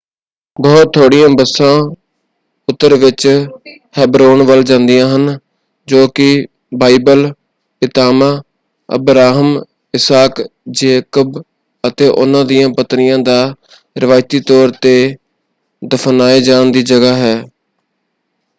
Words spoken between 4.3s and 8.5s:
ਵੱਲ ਜਾਂਦੀਆਂ ਹਨ ਜੋ ਕਿ ਬਾਈਬਲ ਪਿਤਾਮਾ